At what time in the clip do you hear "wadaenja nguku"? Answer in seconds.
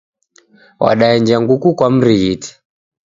0.79-1.75